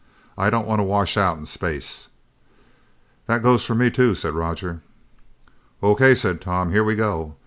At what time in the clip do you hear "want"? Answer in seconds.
0.65-0.79